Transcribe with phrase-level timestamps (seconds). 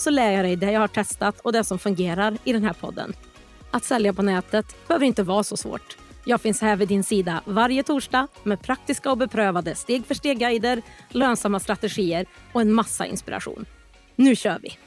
[0.00, 2.72] så lär jag dig det jag har testat och det som fungerar i den här
[2.72, 3.12] podden.
[3.70, 5.96] Att sälja på nätet behöver inte vara så svårt.
[6.24, 10.82] Jag finns här vid din sida varje torsdag med praktiska och beprövade steg för steg-guider,
[11.08, 13.64] lönsamma strategier och en massa inspiration.
[14.16, 14.78] Nu kör vi!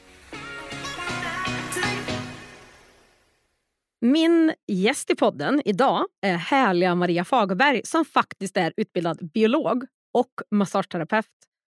[4.00, 10.32] Min gäst i podden idag är härliga Maria Fagerberg som faktiskt är utbildad biolog och
[10.50, 11.26] massageterapeut.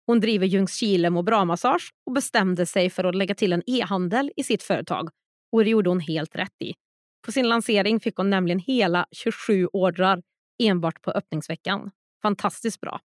[0.05, 4.43] Hon driver Ljungskile må bra-massage och bestämde sig för att lägga till en e-handel i
[4.43, 5.09] sitt företag.
[5.51, 6.73] Och det gjorde hon helt rätt i.
[7.25, 10.21] På sin lansering fick hon nämligen hela 27 ordrar
[10.63, 11.91] enbart på öppningsveckan.
[12.21, 12.99] Fantastiskt bra.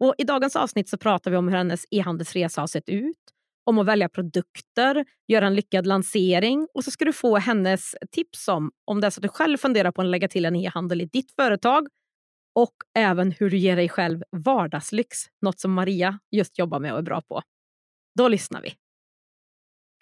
[0.00, 3.16] Och I dagens avsnitt så pratar vi om hur hennes e-handelsresa har sett ut,
[3.64, 8.48] om att välja produkter, göra en lyckad lansering och så ska du få hennes tips
[8.48, 11.00] om, om det är så att du själv funderar på att lägga till en e-handel
[11.00, 11.88] i ditt företag
[12.54, 16.98] och även hur du ger dig själv vardagslyx, något som Maria just jobbar med och
[16.98, 17.40] är bra på.
[18.18, 18.72] Då lyssnar vi.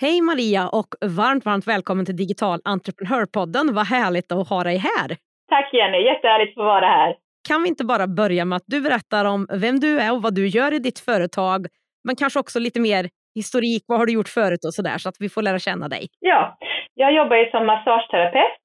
[0.00, 3.74] Hej Maria och varmt, varmt välkommen till Digital entreprenörpodden.
[3.74, 5.16] Vad härligt att ha dig här.
[5.48, 7.16] Tack Jenny, jättehärligt att få vara här.
[7.48, 10.34] Kan vi inte bara börja med att du berättar om vem du är och vad
[10.34, 11.66] du gör i ditt företag,
[12.04, 15.16] men kanske också lite mer historik, vad har du gjort förut och sådär, så att
[15.20, 16.06] vi får lära känna dig.
[16.20, 16.58] Ja,
[16.94, 18.64] jag jobbar ju som massageterapeut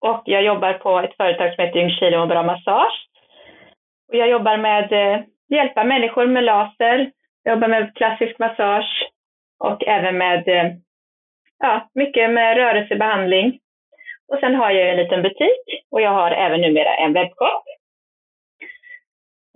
[0.00, 3.07] och jag jobbar på ett företag som heter Ljungskile och bra massage.
[4.08, 9.10] Och jag jobbar med att eh, hjälpa människor med laser, jag jobbar med klassisk massage
[9.58, 10.72] och även med eh,
[11.58, 13.58] ja, mycket med rörelsebehandling.
[14.28, 17.64] Och sen har jag en liten butik och jag har även numera en webbshop.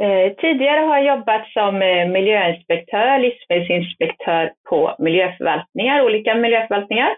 [0.03, 7.17] Eh, tidigare har jag jobbat som eh, miljöinspektör, livsmedelsinspektör på miljöförvaltningar, olika miljöförvaltningar.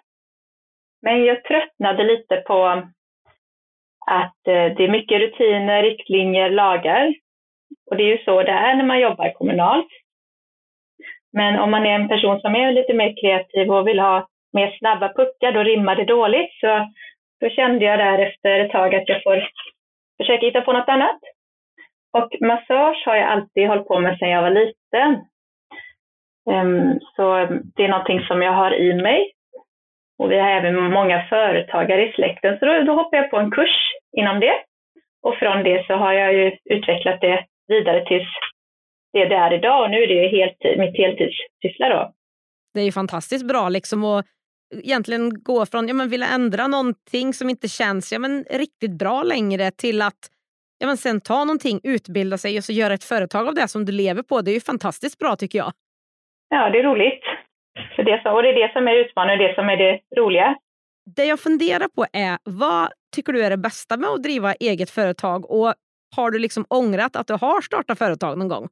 [1.03, 2.65] Men jag tröttnade lite på
[4.06, 7.15] att eh, det är mycket rutiner, riktlinjer, lagar
[7.91, 9.89] och det är ju så det är när man jobbar kommunalt.
[11.33, 14.77] Men om man är en person som är lite mer kreativ och vill ha mer
[14.78, 16.53] snabba puckar, då rimmar det dåligt.
[16.61, 16.89] Så
[17.41, 19.49] då kände jag där efter ett tag att jag får
[20.21, 21.19] försöka hitta på något annat.
[22.12, 25.25] Och massage har jag alltid hållit på med sedan jag var liten.
[26.50, 27.47] Ehm, så
[27.77, 29.33] det är någonting som jag har i mig.
[30.19, 33.50] Och vi har även många företagare i släkten, så då, då hoppar jag på en
[33.50, 34.55] kurs inom det.
[35.23, 38.29] Och från det så har jag ju utvecklat det vidare tills
[39.13, 42.13] det det är idag och nu är det helt, mitt heltidssyssla då.
[42.75, 44.27] Det är ju fantastiskt bra liksom att
[44.83, 49.23] egentligen gå från ja, men vilja ändra någonting som inte känns ja, men riktigt bra
[49.23, 50.31] längre till att
[50.79, 53.85] ja, men sen ta någonting, utbilda sig och så göra ett företag av det som
[53.85, 54.41] du lever på.
[54.41, 55.73] Det är ju fantastiskt bra tycker jag.
[56.49, 57.25] Ja, det är roligt.
[57.97, 60.57] För det, och det är det som är utmaningen och det som är det roliga.
[61.17, 64.91] Det jag funderar på är, vad tycker du är det bästa med att driva eget
[64.91, 65.75] företag och
[66.17, 68.69] har du liksom ångrat att du har startat företag någon gång?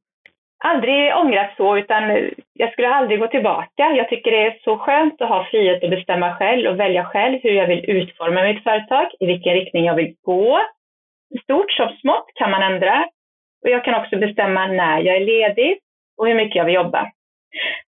[0.65, 2.03] Aldrig ångrat så, utan
[2.53, 3.91] jag skulle aldrig gå tillbaka.
[3.91, 7.39] Jag tycker det är så skönt att ha frihet att bestämma själv och välja själv
[7.43, 10.59] hur jag vill utforma mitt företag, i vilken riktning jag vill gå.
[11.43, 13.05] Stort som smått kan man ändra.
[13.63, 15.79] Och jag kan också bestämma när jag är ledig
[16.17, 17.11] och hur mycket jag vill jobba.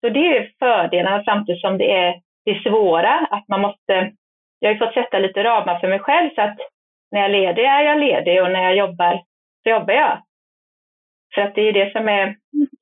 [0.01, 2.13] Så det är fördelarna samtidigt som det är
[2.45, 4.11] det svåra, att man måste...
[4.59, 6.57] Jag har ju fått sätta lite ramar för mig själv så att
[7.11, 9.21] när jag är ledig är jag ledig och när jag jobbar
[9.63, 10.23] så jobbar jag.
[11.35, 12.37] För att det är det som är,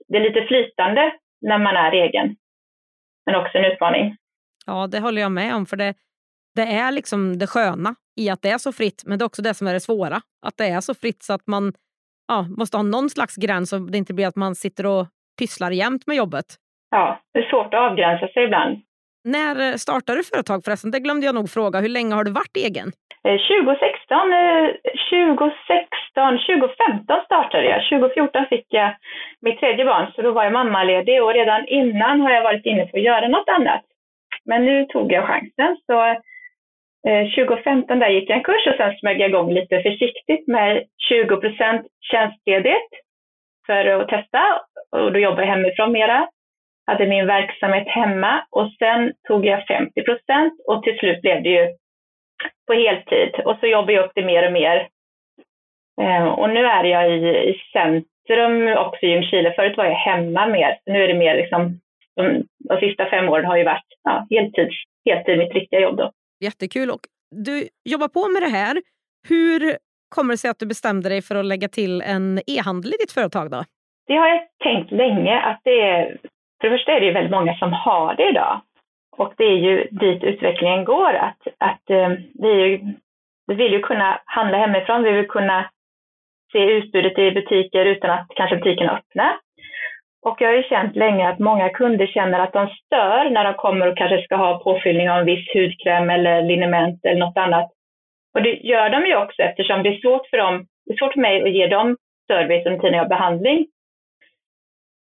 [0.07, 2.35] det är lite flytande när man är egen.
[3.25, 4.17] Men också en utmaning.
[4.65, 5.65] Ja, det håller jag med om.
[5.65, 5.93] För det,
[6.55, 9.41] det är liksom det sköna i att det är så fritt, men det är också
[9.41, 10.21] det som är det svåra.
[10.45, 11.73] Att det är så fritt så att man
[12.27, 15.07] ja, måste ha någon slags gräns så det inte blir att man sitter och
[15.39, 16.45] pysslar jämt med jobbet.
[16.89, 18.81] Ja, det är svårt att avgränsa sig ibland.
[19.23, 20.91] När eh, startade du företag förresten?
[20.91, 21.79] Det glömde jag nog fråga.
[21.79, 22.91] Hur länge har du varit egen?
[23.23, 24.17] 2016,
[25.09, 27.89] 2016, 2015 startade jag.
[27.89, 28.95] 2014 fick jag
[29.41, 32.85] mitt tredje barn, så då var jag mammaledig och redan innan har jag varit inne
[32.85, 33.83] på att göra något annat.
[34.45, 35.77] Men nu tog jag chansen.
[35.85, 35.97] Så
[37.07, 40.83] eh, 2015 där gick jag en kurs och sen smög jag igång lite försiktigt med
[41.11, 42.91] 20% tjänstledigt
[43.65, 44.41] för att testa
[44.91, 46.27] och då jobbar jag hemifrån mera.
[46.87, 51.67] Hade min verksamhet hemma och sen tog jag 50% och till slut blev det ju
[52.67, 54.87] på heltid och så jobbar jag upp det mer och mer.
[56.01, 59.53] Eh, och nu är jag i, i centrum också i Ljungskile.
[59.53, 60.79] Förut var jag hemma mer.
[60.85, 61.79] Nu är det mer liksom
[62.15, 64.75] de de sista fem åren har ju varit ja, heltids,
[65.05, 65.97] heltid mitt riktiga jobb.
[65.97, 66.11] Då.
[66.39, 66.89] Jättekul.
[66.91, 67.01] Och
[67.31, 68.81] du jobbar på med det här.
[69.29, 69.77] Hur
[70.15, 73.11] kommer det sig att du bestämde dig för att lägga till en e-handel i ditt
[73.11, 73.51] företag?
[73.51, 73.63] då?
[74.07, 75.39] Det har jag tänkt länge.
[75.39, 76.17] att det är,
[76.61, 78.61] för det första är det ju väldigt många som har det idag.
[79.17, 81.13] Och det är ju dit utvecklingen går.
[81.13, 82.79] Att, att eh, vi, ju,
[83.47, 85.03] vi vill ju kunna handla hemifrån.
[85.03, 85.69] Vi vill kunna
[86.51, 89.37] se utbudet i butiker utan att kanske butiken öppnar.
[90.25, 93.53] Och jag har ju känt länge att många kunder känner att de stör när de
[93.53, 97.71] kommer och kanske ska ha påfyllning av en viss hudkräm eller liniment eller något annat.
[98.33, 101.13] Och det gör de ju också eftersom det är svårt för dem, det är svårt
[101.13, 101.97] för mig att ge dem
[102.27, 103.67] service under tiden jag har behandling.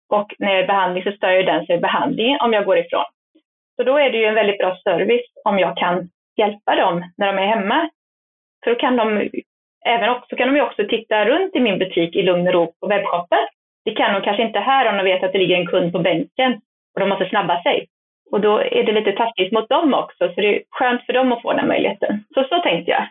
[0.10, 2.66] Och när jag är i behandling så stör ju den sig i behandlingen om jag
[2.66, 3.06] går ifrån.
[3.76, 7.28] Så då är det ju en väldigt bra service om jag kan hjälpa dem när
[7.28, 7.90] de är hemma.
[8.64, 9.30] För då kan de
[9.86, 12.74] även också, kan de ju också titta runt i min butik i lugn och ro
[12.80, 13.40] på webbshoppen.
[13.86, 16.00] Det kan de kanske inte här om de vet att det ligger en kund på
[16.00, 16.62] bänken
[16.94, 17.88] och de måste snabba sig.
[18.32, 21.32] Och då är det lite taskigt mot dem också, så det är skönt för dem
[21.32, 22.24] att få den möjligheten.
[22.34, 23.08] Så så tänkte jag.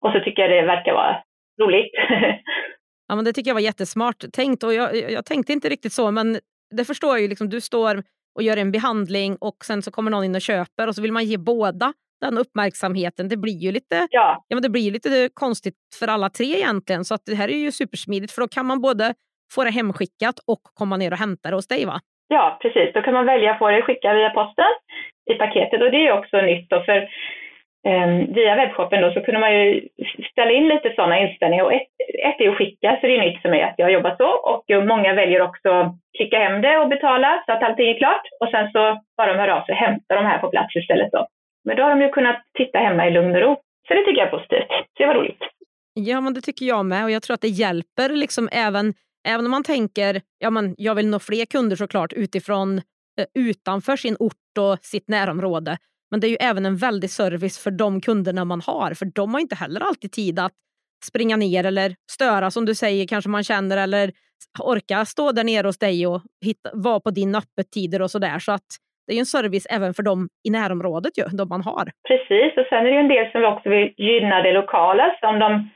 [0.00, 1.22] Och så tycker jag det verkar vara
[1.60, 1.92] roligt.
[3.08, 6.10] ja, men det tycker jag var jättesmart tänkt och jag, jag tänkte inte riktigt så,
[6.10, 6.38] men
[6.70, 7.28] det förstår jag ju.
[7.28, 8.02] Liksom, du står
[8.34, 11.12] och gör en behandling och sen så kommer någon in och köper och så vill
[11.12, 13.28] man ge båda den uppmärksamheten.
[13.28, 14.44] Det blir ju lite, ja.
[14.48, 17.04] Ja, men det blir lite konstigt för alla tre egentligen.
[17.04, 19.14] Så att det här är ju supersmidigt för då kan man både
[19.54, 22.00] få det hemskickat och komma ner och hämta det hos dig va?
[22.28, 22.94] Ja, precis.
[22.94, 24.72] Då kan man välja att få det skickat via posten
[25.30, 27.08] i paketet och det är också nytt då för
[27.88, 29.88] Ehm, via webbshoppen då så kunde man ju
[30.32, 31.88] ställa in lite sådana inställningar och ett,
[32.28, 34.70] ett är att skicka så det är nytt för mig att jag jobbar så och
[34.70, 38.26] eh, många väljer också att klicka hem det och betala så att allting är klart
[38.40, 41.12] och sen så bara de hör av sig och hämtar de här på plats istället
[41.12, 41.26] då.
[41.64, 43.56] Men då har de ju kunnat titta hemma i lugn och ro.
[43.88, 44.68] Så det tycker jag är positivt.
[44.68, 45.42] Så det var roligt.
[45.94, 48.94] Ja, men det tycker jag med och jag tror att det hjälper liksom även
[49.28, 52.78] Även om man tänker ja men jag vill nå fler kunder såklart utifrån
[53.18, 55.78] eh, utanför sin ort och sitt närområde.
[56.10, 59.34] Men det är ju även en väldig service för de kunderna man har för de
[59.34, 60.52] har inte heller alltid tid att
[61.04, 64.10] springa ner eller störa som du säger kanske man känner eller
[64.62, 68.38] orka stå där nere hos dig och hitta, vara på din öppettider och sådär.
[68.38, 68.68] Så att
[69.06, 71.86] det är ju en service även för dem i närområdet ju, de man har.
[72.08, 75.16] Precis, och sen är det ju en del som också vill gynna det lokala.
[75.20, 75.70] som de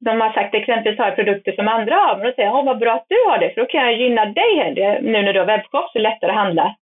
[0.00, 2.92] de har sagt exempelvis har produkter som andra har, men då säger jag, vad bra
[2.94, 5.00] att du har det, för då kan jag gynna dig här.
[5.02, 6.76] Nu när du har webbshop så är det lättare att handla.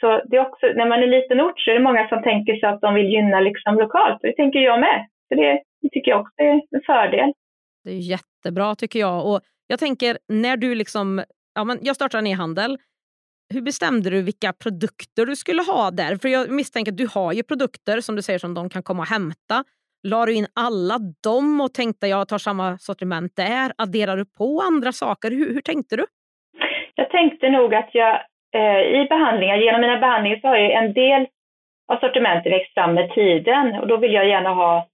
[0.00, 2.56] Så det är också, när man är liten ort så är det många som tänker
[2.56, 5.06] sig att de vill gynna liksom lokalt, det tänker jag med.
[5.28, 7.32] Så det, det tycker jag också är en fördel.
[7.84, 9.26] Det är jättebra tycker jag.
[9.26, 11.24] Och jag tänker, när du liksom,
[11.54, 12.78] ja men jag startar en e-handel,
[13.54, 16.16] hur bestämde du vilka produkter du skulle ha där?
[16.16, 19.02] För jag misstänker att du har ju produkter som du säger som de kan komma
[19.02, 19.64] och hämta.
[20.02, 23.72] La du in alla dem och tänkte jag tar samma sortiment där?
[23.78, 25.30] Adderar du på andra saker?
[25.30, 26.06] Hur, hur tänkte du?
[26.94, 28.20] Jag tänkte nog att jag
[28.54, 31.26] Eh, i behandlingar, genom mina behandlingar så har ju en del
[31.88, 34.86] av sortimentet växt fram med tiden och då vill jag gärna ha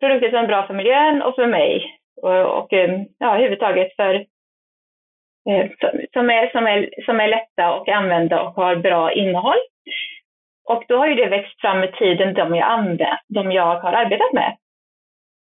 [0.00, 3.96] produkter som är bra för miljön och för mig och, och eh, ja, överhuvudtaget eh,
[3.96, 4.26] för
[6.12, 9.58] som, är, som, är, som är lätta att använda och har bra innehåll.
[10.68, 13.92] Och då har ju det växt fram med tiden, de jag, använt, de jag har
[13.92, 14.56] arbetat med.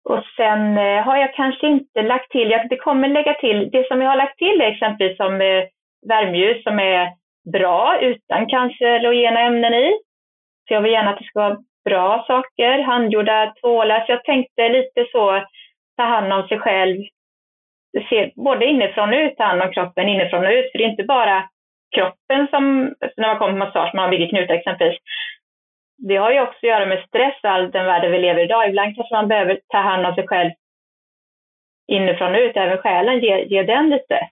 [0.09, 4.01] Och sen har jag kanske inte lagt till, jag det kommer lägga till, det som
[4.01, 5.63] jag har lagt till är exempelvis som eh,
[6.07, 7.13] värmeljus som är
[7.51, 9.93] bra utan cancerogena ämnen i.
[10.67, 14.05] Så jag vill gärna att det ska vara bra saker, handgjorda tvålar.
[14.05, 15.45] Så jag tänkte lite så,
[15.97, 17.03] ta hand om sig själv,
[18.09, 20.71] se både inifrån och ut, ta hand om kroppen inifrån och ut.
[20.71, 21.49] För det är inte bara
[21.95, 24.99] kroppen som, när man kommer på massage, man har byggt knutar exempelvis,
[25.97, 28.43] det har ju också att göra med stress, och all den världen vi lever i
[28.43, 28.69] idag.
[28.69, 30.51] Ibland kanske man behöver ta hand om sig själv
[31.87, 34.29] inifrån och ut, även själen, ge, ge den lite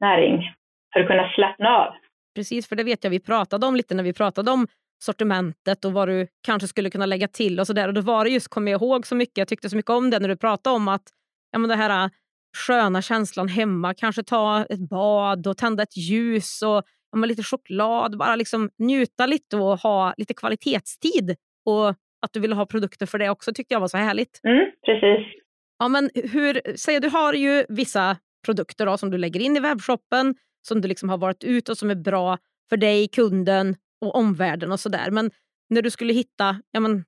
[0.00, 0.50] näring
[0.92, 1.94] för att kunna slappna av.
[2.34, 4.66] Precis, för det vet jag vi pratade om lite när vi pratade om
[5.04, 7.88] sortimentet och vad du kanske skulle kunna lägga till och sådär.
[7.88, 10.10] Och då var det just, kommer jag ihåg så mycket, jag tyckte så mycket om
[10.10, 11.02] det när du pratade om att
[11.50, 12.10] ja, men det här
[12.56, 13.94] sköna känslan hemma.
[13.94, 16.82] Kanske ta ett bad och tända ett ljus och
[17.12, 18.18] ja, lite choklad.
[18.18, 21.36] Bara liksom njuta lite och ha lite kvalitetstid.
[21.66, 21.88] Och
[22.22, 24.40] att du ville ha produkter för det också tyckte jag var så härligt.
[24.44, 25.26] Mm, precis.
[25.78, 29.60] Ja, men hur, säg, du har ju vissa produkter då, som du lägger in i
[29.60, 32.38] webbshoppen som du liksom har varit ut och som är bra
[32.68, 35.10] för dig, kunden och omvärlden och sådär.
[35.10, 35.30] Men
[35.70, 37.04] när du skulle hitta ja, men,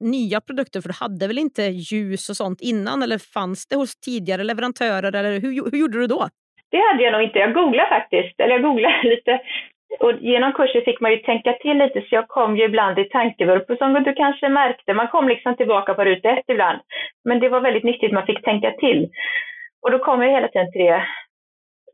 [0.00, 0.80] nya produkter?
[0.80, 3.02] För du hade väl inte ljus och sånt innan?
[3.02, 5.16] Eller fanns det hos tidigare leverantörer?
[5.16, 6.28] Eller hur, hur gjorde du då?
[6.70, 7.38] Det hade jag nog inte.
[7.38, 8.40] Jag googlade faktiskt.
[8.40, 9.40] Eller jag googlade lite.
[10.00, 13.04] Och genom kursen fick man ju tänka till lite, så jag kom ju ibland i
[13.04, 14.94] tankevurpor som du kanske märkte.
[14.94, 16.78] Man kom liksom tillbaka på ruta ett ibland.
[17.24, 19.08] Men det var väldigt nyttigt, man fick tänka till.
[19.82, 21.06] Och då kom jag hela tiden till det,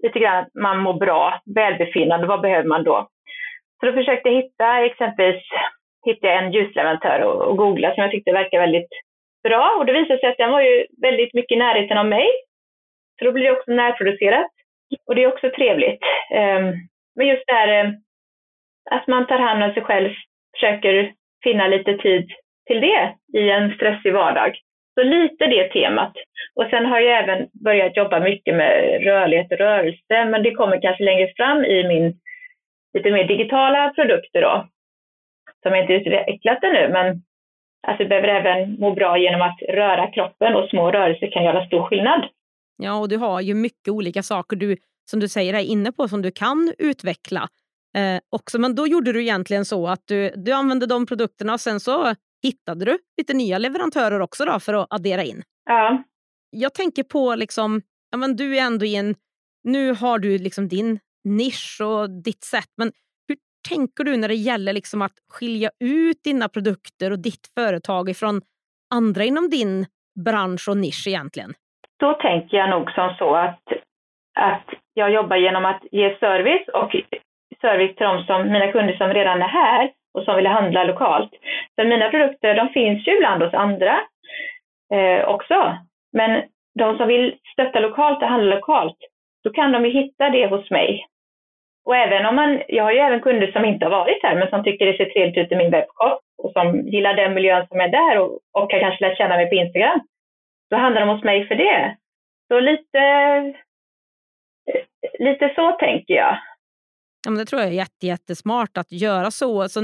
[0.02, 3.08] lite grann man mår bra, välbefinnande, vad behöver man då?
[3.80, 5.42] Så då försökte jag hitta exempelvis
[6.06, 8.88] hittade jag en ljusleverantör och, och googlade som jag tyckte verkade väldigt
[9.42, 9.76] bra.
[9.78, 12.26] Och det visade sig att den var ju väldigt mycket i närheten av mig.
[13.18, 14.50] Så då blir det också närproducerat.
[15.06, 16.02] Och det är också trevligt.
[16.30, 17.90] Um, men just det här eh,
[18.90, 20.10] att man tar hand om sig själv,
[20.54, 22.30] försöker finna lite tid
[22.66, 24.58] till det i en stressig vardag.
[24.94, 26.12] Så lite det temat.
[26.54, 30.82] Och sen har jag även börjat jobba mycket med rörlighet och rörelse, men det kommer
[30.82, 32.20] kanske längre fram i min
[32.94, 34.68] lite mer digitala produkter då,
[35.62, 37.22] som jag inte utvecklat ännu, men
[37.86, 41.66] alltså, vi behöver även må bra genom att röra kroppen och små rörelser kan göra
[41.66, 42.28] stor skillnad.
[42.76, 44.76] Ja, och du har ju mycket olika saker du,
[45.10, 47.48] som du säger är inne på som du kan utveckla
[47.96, 48.58] eh, också.
[48.58, 52.14] Men då gjorde du egentligen så att du, du använde de produkterna och sen så
[52.42, 55.42] hittade du lite nya leverantörer också då för att addera in.
[55.64, 56.02] Ja.
[56.50, 59.14] Jag tänker på, liksom, ja, men du är ändå i en,
[59.64, 62.92] nu har du liksom din nisch och ditt sätt, men
[63.28, 63.36] hur
[63.68, 68.40] tänker du när det gäller liksom att skilja ut dina produkter och ditt företag ifrån
[68.94, 69.86] andra inom din
[70.24, 71.52] bransch och nisch egentligen?
[72.00, 73.62] Då tänker jag nog som så att,
[74.34, 76.90] att jag jobbar genom att ge service och
[77.60, 81.30] service till de som, mina kunder som redan är här och som vill handla lokalt.
[81.74, 84.00] Så mina produkter de finns ju ibland hos andra
[84.94, 85.78] eh, också.
[86.12, 86.42] Men
[86.78, 88.96] de som vill stötta lokalt och handla lokalt,
[89.44, 91.06] då kan de ju hitta det hos mig.
[91.84, 94.50] Och även om man, jag har ju även kunder som inte har varit här men
[94.50, 97.80] som tycker det ser trevligt ut i min webbshop och som gillar den miljön som
[97.80, 100.00] är där och, och kan kanske lära känna mig på Instagram.
[100.70, 101.96] Då handlar de hos mig för det.
[102.48, 102.98] Så lite,
[104.72, 104.82] eh,
[105.18, 106.38] lite så tänker jag.
[107.24, 109.62] Ja, men det tror jag är jätte, jättesmart att göra så.
[109.62, 109.80] Alltså,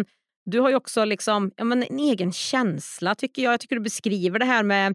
[0.50, 3.52] du har ju också liksom, ja, men en egen känsla tycker jag.
[3.52, 4.94] Jag tycker du beskriver det här med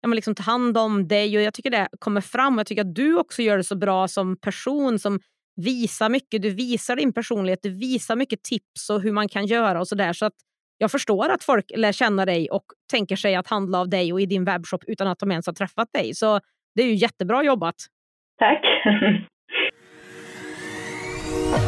[0.00, 2.58] ja, men liksom ta hand om dig och jag tycker det kommer fram.
[2.58, 5.20] Jag tycker att du också gör det så bra som person som
[5.56, 6.42] visar mycket.
[6.42, 10.12] Du visar din personlighet, du visar mycket tips och hur man kan göra och sådär.
[10.12, 10.34] Så att
[10.78, 14.20] jag förstår att folk lär känna dig och tänker sig att handla av dig och
[14.20, 16.14] i din webbshop utan att de ens har träffat dig.
[16.14, 16.40] Så
[16.74, 17.76] det är ju jättebra jobbat.
[18.38, 18.64] Tack.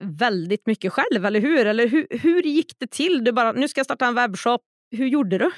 [0.00, 1.66] väldigt mycket själv, eller hur?
[1.66, 3.24] Eller hur, hur gick det till?
[3.24, 4.60] Du bara, nu ska jag starta en webbshop.
[4.96, 5.50] Hur gjorde du?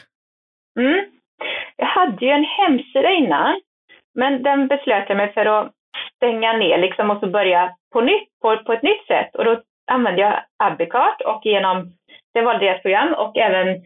[0.81, 1.05] Mm.
[1.77, 3.61] Jag hade ju en hemsida innan,
[4.15, 5.73] men den beslöt jag mig för att
[6.17, 9.35] stänga ner liksom och så börja på nytt, på, på ett nytt sätt.
[9.35, 11.93] Och då använde jag Abicart och genom,
[12.35, 13.83] det var deras program och även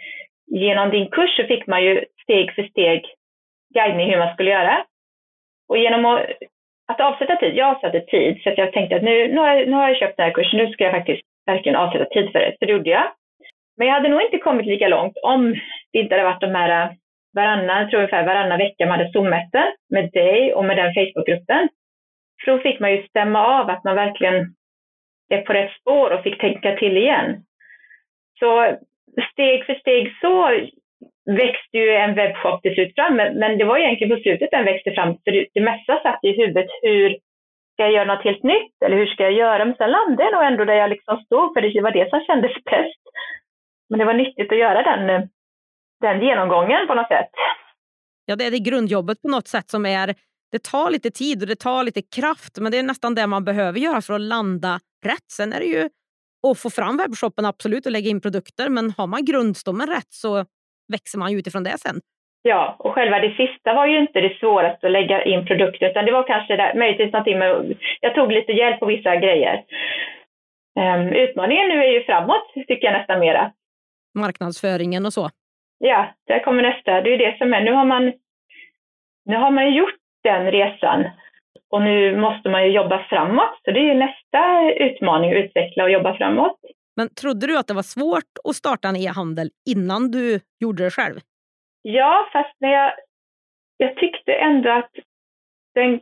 [0.47, 3.05] genom din kurs så fick man ju steg för steg
[3.75, 4.85] guidning hur man skulle göra.
[5.69, 6.27] Och genom att
[6.87, 7.55] att avsätta tid.
[7.57, 9.97] Jag avsatte tid så att jag tänkte att nu, nu, har jag, nu har jag
[9.97, 12.57] köpt den här kursen, nu ska jag faktiskt verkligen avsätta tid för det.
[12.59, 13.13] Så det gjorde jag.
[13.77, 15.55] Men jag hade nog inte kommit lika långt om
[15.93, 16.93] det inte hade varit de här eh,
[17.35, 19.31] varannan, tror ungefär varannan vecka man hade zoom
[19.89, 21.69] med dig och med den Facebookgruppen.
[22.45, 24.55] För då fick man ju stämma av att man verkligen
[25.29, 27.45] är på rätt spår och fick tänka till igen.
[28.39, 28.77] Så
[29.33, 30.61] steg för steg så
[31.27, 34.65] växte ju en webbshop till slut fram, men, men det var egentligen på slutet den
[34.65, 35.19] växte fram.
[35.25, 37.09] För det, det mesta satt i huvudet, hur
[37.73, 38.83] ska jag göra något helt nytt?
[38.85, 39.65] Eller hur ska jag göra?
[39.65, 42.21] Men sen landade jag nog ändå där jag liksom stod, för det var det som
[42.21, 43.03] kändes bäst.
[43.89, 45.29] Men det var nyttigt att göra den,
[46.01, 47.31] den genomgången på något sätt.
[48.27, 50.15] Ja, det är det grundjobbet på något sätt som är
[50.53, 53.45] det tar lite tid och det tar lite kraft, men det är nästan det man
[53.45, 55.31] behöver göra för att landa rätt.
[55.33, 55.89] Sen är det ju
[56.51, 60.45] att få fram webbshoppen absolut och lägga in produkter, men har man grundstommen rätt så
[60.93, 62.01] växer man ju utifrån det sen.
[62.43, 66.05] Ja, och själva det sista var ju inte det svåraste att lägga in produkter, utan
[66.05, 69.65] det var kanske där, möjligtvis någonting med, jag tog lite hjälp på vissa grejer.
[70.81, 73.53] Um, utmaningen nu är ju framåt, tycker jag nästan mera.
[74.15, 75.31] Marknadsföringen och så?
[75.79, 77.01] Ja, där kommer nästa.
[77.01, 78.13] Det är det som är, nu har man,
[79.25, 81.05] nu har man gjort den resan
[81.71, 83.61] och nu måste man ju jobba framåt.
[83.65, 86.57] Så det är ju nästa utmaning, att utveckla och jobba framåt.
[86.97, 90.91] Men trodde du att det var svårt att starta en e-handel innan du gjorde det
[90.91, 91.17] själv?
[91.83, 92.93] Ja, fast när jag,
[93.77, 94.91] jag tyckte ändå att
[95.75, 96.01] den,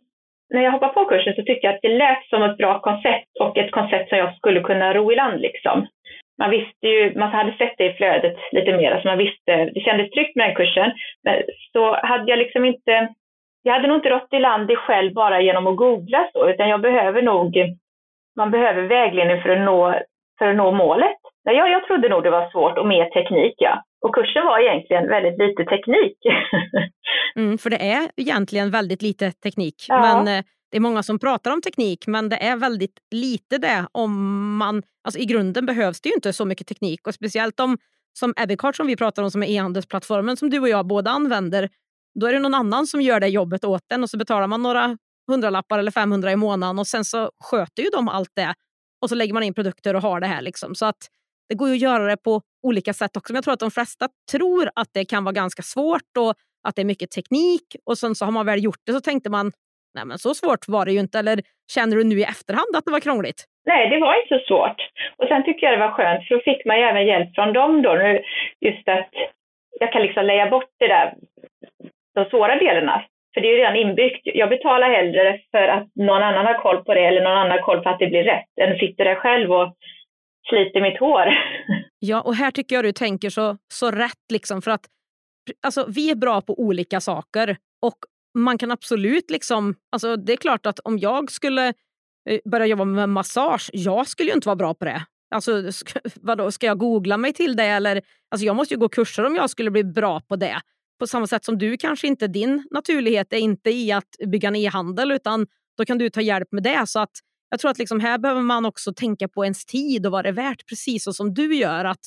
[0.54, 3.36] när jag hoppade på kursen så tyckte jag att det lät som ett bra koncept
[3.40, 5.40] och ett koncept som jag skulle kunna ro i land.
[5.40, 5.86] Liksom.
[6.38, 9.80] Man visste ju, man hade sett det i flödet lite mer, så man visste, det
[9.80, 10.92] kändes tryggt med den kursen.
[11.22, 13.14] Men så hade jag liksom inte,
[13.62, 16.68] jag hade nog inte rått i land det själv bara genom att googla så, utan
[16.68, 17.76] jag behöver nog
[18.36, 20.00] man behöver vägledning för att nå,
[20.38, 21.18] för att nå målet.
[21.42, 23.82] Jag, jag trodde nog det var svårt och mer teknik, ja.
[24.00, 26.18] Och kursen var egentligen väldigt lite teknik.
[27.36, 29.74] mm, för det är egentligen väldigt lite teknik.
[29.88, 30.00] Ja.
[30.00, 33.86] Men eh, det är många som pratar om teknik, men det är väldigt lite det.
[33.92, 34.12] om
[34.56, 34.82] man...
[35.04, 37.06] Alltså I grunden behövs det ju inte så mycket teknik.
[37.06, 37.78] Och Speciellt om,
[38.18, 41.68] som Ebbicart som vi pratar om, som är e-handelsplattformen som du och jag båda använder.
[42.20, 44.62] Då är det någon annan som gör det jobbet åt en och så betalar man
[44.62, 44.98] några
[45.30, 48.54] hundralappar eller 500 i månaden och sen så sköter ju de allt det.
[49.04, 50.42] Och så lägger man in produkter och har det här.
[50.42, 50.75] Liksom.
[50.75, 51.02] Så att
[51.49, 53.32] det går ju att göra det på olika sätt också.
[53.32, 56.34] Men jag tror att de flesta tror att det kan vara ganska svårt och
[56.68, 57.66] att det är mycket teknik.
[57.87, 59.52] Och sen så har man väl gjort det så tänkte man
[59.94, 61.18] nej men så svårt var det ju inte.
[61.18, 61.42] Eller
[61.75, 63.44] känner du nu i efterhand att det var krångligt?
[63.66, 64.80] Nej, det var inte så svårt.
[65.16, 67.52] Och sen tycker jag det var skönt, för då fick man ju även hjälp från
[67.52, 67.92] dem då.
[68.61, 69.11] Just att
[69.80, 71.14] jag kan liksom lägga bort det där,
[72.14, 73.04] de svåra delarna.
[73.34, 74.22] För det är ju redan inbyggt.
[74.24, 77.62] Jag betalar hellre för att någon annan har koll på det eller någon annan har
[77.62, 79.76] koll på att det blir rätt än sitter där själv och
[80.48, 81.26] sliter mitt hår.
[82.06, 84.24] Ja, och här tycker jag du tänker så, så rätt.
[84.32, 84.86] Liksom, för att
[85.66, 87.98] alltså, Vi är bra på olika saker och
[88.38, 89.30] man kan absolut...
[89.30, 91.68] liksom, alltså, Det är klart att om jag skulle
[92.30, 95.02] eh, börja jobba med massage, jag skulle ju inte vara bra på det.
[95.34, 97.64] Alltså, ska, vadå, ska jag googla mig till det?
[97.64, 100.60] Eller, alltså, jag måste ju gå kurser om jag skulle bli bra på det.
[101.04, 104.56] På samma sätt som du kanske inte, din naturlighet är inte i att bygga en
[104.56, 105.46] e-handel utan
[105.76, 106.87] då kan du ta hjälp med det.
[106.87, 107.11] Så att
[107.50, 110.28] jag tror att liksom här behöver man också tänka på ens tid och vad det
[110.28, 111.84] är värt, precis så som du gör.
[111.84, 112.00] Att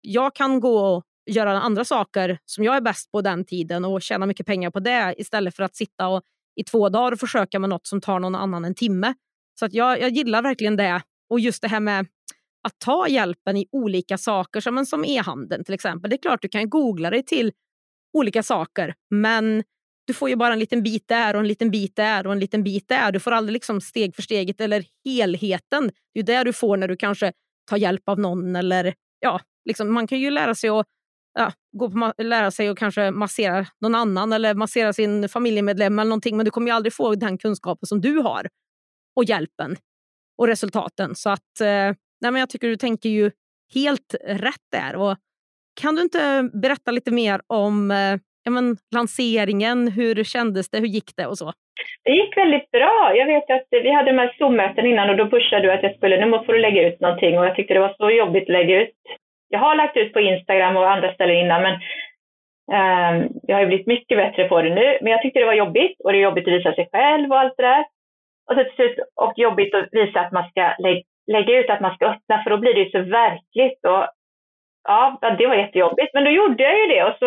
[0.00, 4.02] jag kan gå och göra andra saker som jag är bäst på den tiden och
[4.02, 6.22] tjäna mycket pengar på det istället för att sitta och
[6.60, 9.14] i två dagar och försöka med något som tar någon annan en timme.
[9.58, 11.02] Så att jag, jag gillar verkligen det.
[11.30, 12.06] Och just det här med
[12.64, 16.10] att ta hjälpen i olika saker, som, som e-handeln till exempel.
[16.10, 17.52] Det är klart du kan googla dig till
[18.14, 19.64] olika saker, men
[20.06, 22.38] du får ju bara en liten bit där och en liten bit där och en
[22.38, 23.12] liten bit där.
[23.12, 25.90] Du får aldrig liksom steg för steget eller helheten.
[26.14, 27.32] Det är det du får när du kanske
[27.70, 28.56] tar hjälp av någon.
[28.56, 30.86] eller ja, liksom, Man kan ju lära sig att
[31.38, 36.08] ja, gå på, lära sig att kanske massera någon annan eller massera sin familjemedlem eller
[36.08, 38.48] någonting, men du kommer ju aldrig få den kunskapen som du har
[39.16, 39.76] och hjälpen
[40.38, 41.14] och resultaten.
[41.14, 41.66] Så att, eh,
[42.20, 43.30] nej, men jag tycker du tänker ju
[43.74, 44.96] helt rätt där.
[44.96, 45.16] Och
[45.80, 49.88] kan du inte berätta lite mer om eh, ja, men, lanseringen?
[49.88, 50.78] Hur kändes det?
[50.78, 51.52] Hur gick det och så?
[52.04, 53.12] Det gick väldigt bra.
[53.16, 55.96] Jag vet att vi hade de här Zoom-möten innan och då pushade du att jag
[55.96, 58.48] skulle, nu får du lägga ut någonting och jag tyckte det var så jobbigt att
[58.58, 58.90] lägga ut.
[59.48, 61.74] Jag har lagt ut på Instagram och andra ställen innan men
[62.78, 64.98] um, jag har ju blivit mycket bättre på det nu.
[65.00, 67.40] Men jag tyckte det var jobbigt och det är jobbigt att visa sig själv och
[67.40, 67.84] allt det där.
[68.50, 71.80] Och, så till slut, och jobbigt att visa att man ska lä lägga ut att
[71.80, 73.84] man ska öppna för då blir det ju så verkligt.
[73.84, 74.04] Och
[74.84, 76.14] ja, det var jättejobbigt.
[76.14, 77.26] Men då gjorde jag ju det och så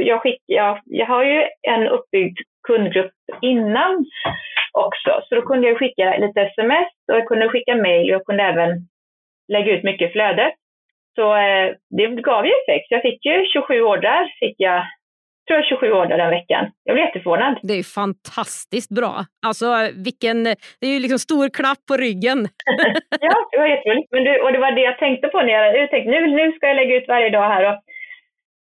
[0.00, 4.06] jag, skick, jag, jag har ju en uppbyggd kundgrupp innan
[4.72, 5.20] också.
[5.28, 8.42] Så då kunde jag skicka lite sms och jag kunde skicka mejl och jag kunde
[8.42, 8.70] även
[9.48, 10.34] lägga ut mycket flöde.
[10.34, 10.54] flödet.
[11.14, 12.90] Så eh, det gav ju effekt.
[12.90, 14.82] Jag fick ju 27 ordrar, fick jag
[15.46, 16.64] tror jag 27 ordrar den veckan.
[16.84, 17.58] Jag blev jätteförvånad.
[17.62, 19.14] Det är fantastiskt bra.
[19.46, 19.66] Alltså
[20.06, 20.44] vilken,
[20.80, 22.38] det är ju liksom stor klapp på ryggen.
[23.28, 24.08] ja, det var jätteroligt.
[24.12, 26.52] Men du, och det var det jag tänkte på när jag, jag tänkte nu, nu
[26.52, 27.64] ska jag lägga ut varje dag här.
[27.70, 27.78] Och,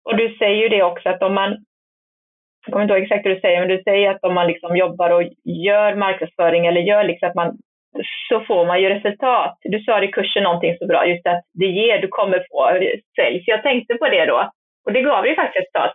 [0.05, 1.51] och du säger ju det också att om man,
[2.67, 4.77] jag kommer inte ihåg exakt hur du säger, men du säger att om man liksom
[4.77, 7.59] jobbar och gör marknadsföring eller gör liksom att man
[8.29, 9.59] så får man ju resultat.
[9.63, 12.61] Du sa i kursen någonting så bra, just att det ger, du kommer få
[13.17, 13.45] sälj.
[13.45, 14.51] Så jag tänkte på det då.
[14.85, 15.95] Och det gav ju faktiskt resultat.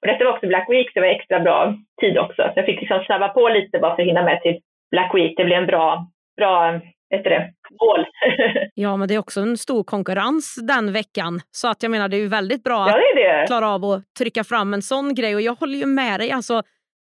[0.00, 2.42] Och detta var också Black Week, så det var extra bra tid också.
[2.42, 4.60] Så jag fick liksom snabba på lite bara för att hinna med till
[4.90, 5.36] Black Week.
[5.36, 8.06] Det blev en bra, bra heter det, mål.
[8.74, 11.40] ja, men det är också en stor konkurrens den veckan.
[11.50, 13.42] Så att jag menar, det är ju väldigt bra ja, det det.
[13.42, 15.34] att klara av att trycka fram en sån grej.
[15.34, 16.30] Och jag håller ju med dig.
[16.30, 16.62] Alltså,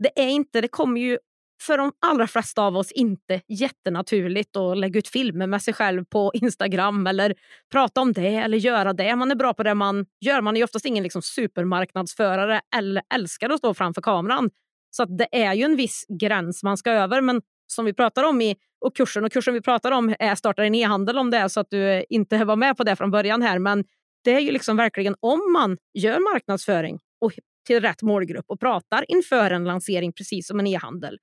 [0.03, 1.17] det är inte, det kommer ju
[1.61, 6.05] för de allra flesta av oss inte jättenaturligt att lägga ut filmer med sig själv
[6.05, 7.35] på Instagram eller
[7.71, 9.15] prata om det eller göra det.
[9.15, 10.41] Man är bra på det man gör.
[10.41, 14.49] Man är oftast ingen liksom supermarknadsförare eller älskar att stå framför kameran.
[14.91, 17.21] Så det är ju en viss gräns man ska över.
[17.21, 20.65] Men som vi pratar om i och kursen och kursen vi pratar om är starta
[20.65, 23.41] en e-handel om det är så att du inte var med på det från början
[23.41, 23.59] här.
[23.59, 23.83] Men
[24.23, 27.31] det är ju liksom verkligen om man gör marknadsföring och
[27.67, 31.17] till rätt målgrupp och pratar inför en lansering precis som en e-handel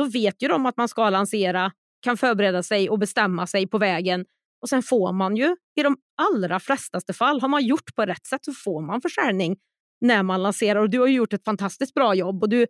[0.00, 3.78] då vet ju de att man ska lansera, kan förbereda sig och bestämma sig på
[3.78, 4.24] vägen.
[4.62, 8.26] Och sen får man ju i de allra flestaste fall, har man gjort på rätt
[8.26, 9.56] sätt så får man försäljning
[10.00, 10.80] när man lanserar.
[10.80, 12.42] Och du har gjort ett fantastiskt bra jobb.
[12.42, 12.66] Och du,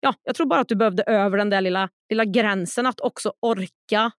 [0.00, 3.32] ja, jag tror bara att du behövde över den där lilla, lilla gränsen att också
[3.40, 4.10] orka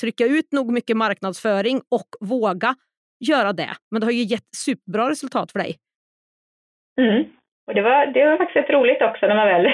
[0.00, 2.74] trycka ut nog mycket marknadsföring och våga
[3.20, 3.76] göra det.
[3.90, 5.78] Men det har ju gett superbra resultat för dig.
[7.00, 7.24] Mm.
[7.68, 9.62] Och det var, det var faktiskt roligt också när man, väl,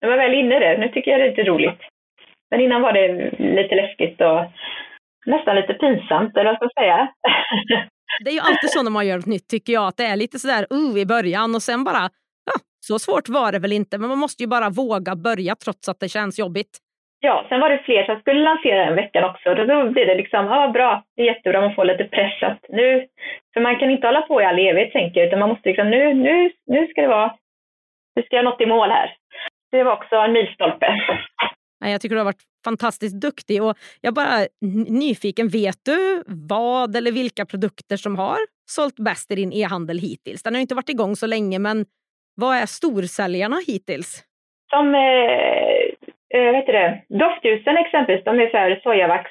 [0.00, 0.78] när man väl är inne i det.
[0.78, 1.80] Nu tycker jag det är lite roligt.
[2.50, 4.40] Men innan var det lite läskigt och
[5.26, 7.08] nästan lite pinsamt, eller vad ska jag säga?
[8.24, 10.16] det är ju alltid så när man gör något nytt tycker jag, att det är
[10.16, 12.10] lite sådär uh, i början och sen bara,
[12.46, 15.88] ja, så svårt var det väl inte, men man måste ju bara våga börja trots
[15.88, 16.78] att det känns jobbigt.
[17.20, 19.54] Ja, sen var det fler som skulle lansera den veckan också.
[19.54, 23.06] Då blir det liksom, ja bra, det är jättebra, man får lite press att nu,
[23.54, 25.90] för man kan inte hålla på i all evighet tänker jag, utan man måste liksom,
[25.90, 27.34] nu, nu, nu ska det vara,
[28.16, 29.14] nu ska jag nått i mål här.
[29.70, 30.86] Det var också en milstolpe.
[31.84, 34.46] Jag tycker du har varit fantastiskt duktig och jag är bara
[34.88, 38.38] nyfiken, vet du vad eller vilka produkter som har
[38.70, 40.42] sålt bäst i din e-handel hittills?
[40.42, 41.86] Den har inte varit igång så länge, men
[42.34, 44.24] vad är storsäljarna hittills?
[44.70, 45.85] Som eh,
[46.36, 49.30] eh, vet det, doftljusen exempelvis, de är så här sojavax,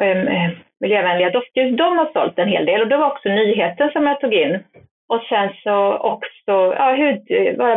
[0.00, 4.06] eh, miljövänliga doftljus, de har sålt en hel del och det var också nyheten som
[4.06, 4.64] jag tog in.
[5.08, 7.22] Och sen så också ja, hud,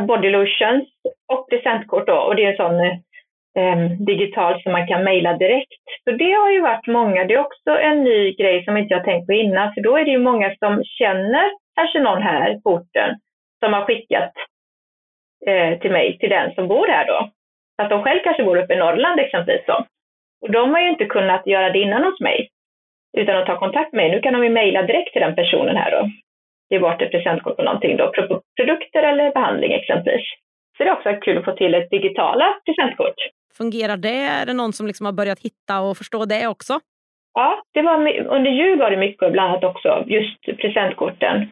[0.07, 0.89] body lotions
[1.33, 2.79] och presentkort då och det är en sån
[3.59, 5.83] eh, digital som man kan mejla direkt.
[6.03, 9.03] Så det har ju varit många, det är också en ny grej som inte jag
[9.03, 12.69] tänkt på innan, för då är det ju många som känner kanske någon här på
[12.69, 13.19] orten
[13.63, 14.33] som har skickat
[15.47, 17.29] eh, till mig, till den som bor här då.
[17.77, 19.65] Att de själv kanske bor uppe i Norrland exempelvis.
[19.65, 19.85] Så.
[20.41, 22.49] Och de har ju inte kunnat göra det innan hos mig,
[23.17, 24.11] utan att ta kontakt med mig.
[24.11, 26.09] Nu kan de ju mejla direkt till den personen här då.
[26.69, 28.11] Ge bort ett presentkort på någonting då,
[28.55, 30.27] produkter eller behandling exempelvis.
[30.77, 33.15] Så det är också kul att få till ett digitala presentkort.
[33.57, 34.25] Fungerar det?
[34.41, 36.79] Är det någon som liksom har börjat hitta och förstå det också?
[37.33, 37.95] Ja, det var,
[38.27, 41.51] under jul var det mycket bland annat också, just presentkorten.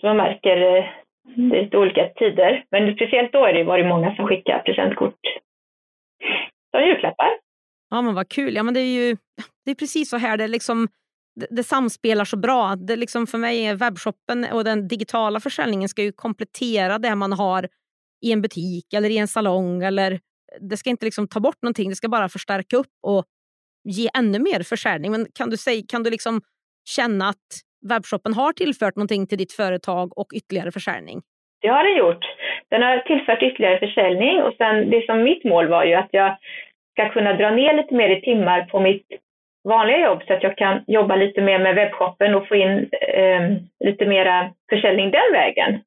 [0.00, 0.84] Så man märker eh,
[1.24, 5.20] det är lite olika tider, men speciellt då är det varit många som skickar presentkort
[6.76, 7.28] som julklappar.
[7.90, 8.54] Ja men vad kul.
[8.54, 9.16] Ja, men det är ju
[9.64, 10.88] det är precis så här det liksom
[11.40, 12.76] det, det samspelar så bra.
[12.76, 17.32] Det liksom för mig är webbshoppen och den digitala försäljningen ska ju komplettera det man
[17.32, 17.68] har
[18.24, 19.82] i en butik eller i en salong.
[19.82, 20.20] Eller,
[20.60, 23.24] det ska inte liksom ta bort någonting, det ska bara förstärka upp och
[23.84, 25.10] ge ännu mer försäljning.
[25.10, 26.40] Men kan du, säga, kan du liksom
[26.88, 27.46] känna att
[27.88, 31.22] webbshoppen har tillfört någonting till ditt företag och ytterligare försäljning?
[31.62, 32.24] Det har den gjort.
[32.70, 36.36] Den har tillfört ytterligare försäljning och sen det som mitt mål var ju att jag
[36.92, 39.06] ska kunna dra ner lite mer i timmar på mitt
[39.68, 43.42] vanliga jobb så att jag kan jobba lite mer med webbshoppen och få in eh,
[43.84, 45.80] lite mera försäljning den vägen.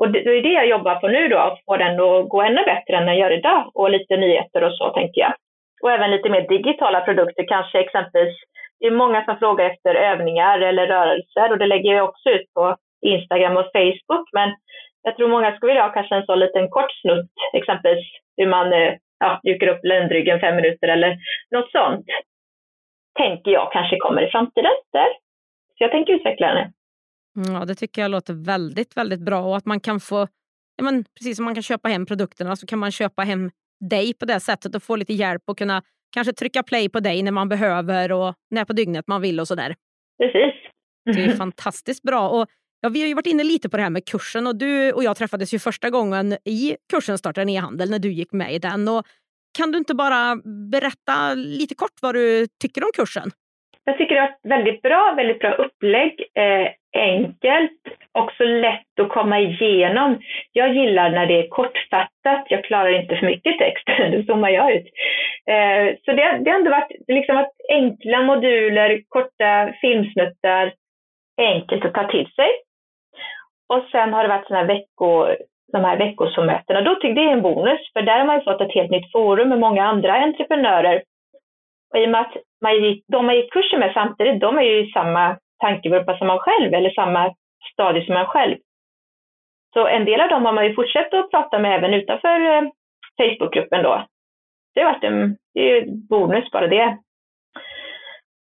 [0.00, 2.42] Och det, det är det jag jobbar på nu då, att få den att gå
[2.42, 5.34] ännu bättre än den gör idag och lite nyheter och så tänker jag.
[5.82, 8.36] Och även lite mer digitala produkter, kanske exempelvis
[8.80, 12.54] det är många som frågar efter övningar eller rörelser och det lägger jag också ut
[12.54, 14.28] på Instagram och Facebook.
[14.32, 14.50] Men
[15.02, 18.72] jag tror många skulle vilja ha kanske en sån liten kort snutt, exempelvis hur man
[18.72, 21.18] eh, ja, mjukar upp ländryggen fem minuter eller
[21.50, 22.06] något sånt.
[23.18, 25.08] Tänker jag kanske kommer i framtiden där.
[25.78, 26.72] Så jag tänker utveckla den.
[27.52, 30.28] Ja, det tycker jag låter väldigt, väldigt bra och att man kan få,
[30.76, 33.50] ja, men precis som man kan köpa hem produkterna så kan man köpa hem
[33.90, 35.82] dig på det sättet och få lite hjälp och kunna
[36.14, 39.48] kanske trycka play på dig när man behöver och när på dygnet man vill och
[39.48, 39.74] sådär.
[40.18, 40.54] Precis.
[41.04, 42.28] Det är fantastiskt bra.
[42.28, 42.46] Och
[42.82, 45.04] ja, vi har ju varit inne lite på det här med kursen och du och
[45.04, 48.58] jag träffades ju första gången i kursen Starta en e-handel när du gick med i
[48.58, 48.88] den.
[48.88, 49.02] Och
[49.58, 50.36] kan du inte bara
[50.72, 53.30] berätta lite kort vad du tycker om kursen?
[53.84, 56.12] Jag tycker det är ett väldigt bra, väldigt bra upplägg.
[56.34, 57.80] Eh, enkelt,
[58.12, 60.20] också lätt att komma igenom.
[60.52, 64.72] Jag gillar när det är kortfattat, jag klarar inte för mycket text, då zoomar jag
[64.72, 64.86] ut.
[65.46, 70.72] Eh, så det, det har ändå varit liksom att enkla moduler, korta filmsnuttar,
[71.38, 72.50] enkelt att ta till sig.
[73.72, 75.36] Och sen har det varit såna här veckor,
[75.72, 76.80] de här veckosomötena.
[76.80, 78.90] Då tycker jag det är en bonus, för där har man ju fått ett helt
[78.90, 81.02] nytt forum med många andra entreprenörer.
[81.90, 84.62] Och i och med att man gick, de man gick kursen med samtidigt, de är
[84.62, 87.34] ju i samma tankevurpa som man själv, eller samma
[87.72, 88.56] stadie som man själv.
[89.74, 92.62] Så en del av dem har man ju fortsatt att prata med även utanför eh,
[93.18, 94.06] Facebookgruppen då.
[94.74, 96.98] Det har varit en, det är bonus bara det.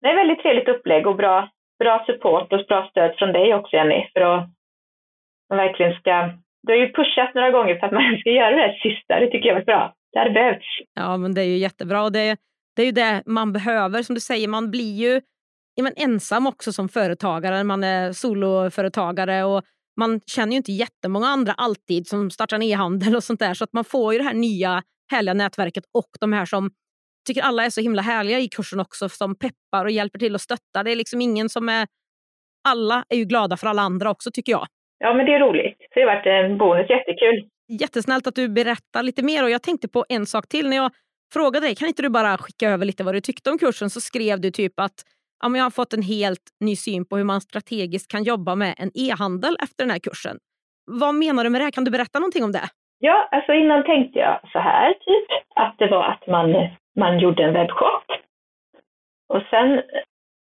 [0.00, 3.54] Det är ett väldigt trevligt upplägg och bra, bra support och bra stöd från dig
[3.54, 4.57] också Jenny för att
[5.50, 6.30] man verkligen ska
[6.62, 9.20] du har ju pushat några gånger för att man ska göra det här sista.
[9.20, 9.94] Det tycker jag var bra.
[10.12, 10.66] Det hade behövts.
[10.94, 12.02] Ja, men det är ju jättebra.
[12.02, 12.36] Och det,
[12.76, 14.02] det är ju det man behöver.
[14.02, 15.20] Som du säger, man blir ju
[15.82, 17.64] man ensam också som företagare.
[17.64, 19.62] Man är soloföretagare och
[19.96, 23.54] man känner ju inte jättemånga andra alltid som startar en e-handel och sånt där.
[23.54, 26.70] Så att man får ju det här nya härliga nätverket och de här som
[27.26, 30.40] tycker alla är så himla härliga i kursen också som peppar och hjälper till och
[30.40, 30.84] stöttar.
[30.84, 31.86] Det är liksom ingen som är...
[32.68, 34.66] Alla är ju glada för alla andra också tycker jag.
[34.98, 35.78] Ja, men det är roligt.
[35.94, 36.90] Det har varit en bonus.
[36.90, 37.48] Jättekul.
[37.80, 39.42] Jättesnällt att du berättar lite mer.
[39.44, 40.68] Och Jag tänkte på en sak till.
[40.68, 40.90] När jag
[41.32, 43.90] frågade dig, kan inte du bara skicka över lite vad du tyckte om kursen?
[43.90, 45.02] Så skrev du typ att
[45.42, 48.54] ja, men jag har fått en helt ny syn på hur man strategiskt kan jobba
[48.54, 50.36] med en e-handel efter den här kursen.
[50.90, 51.70] Vad menar du med det?
[51.70, 52.68] Kan du berätta någonting om det?
[52.98, 56.54] Ja, alltså innan tänkte jag så här, typ, att det var att man,
[56.96, 58.04] man gjorde en webbshop.
[59.28, 59.82] Och sen